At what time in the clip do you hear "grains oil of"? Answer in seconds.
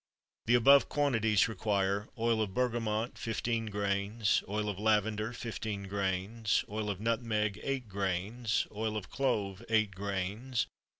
3.67-4.79, 5.87-6.99, 7.87-9.11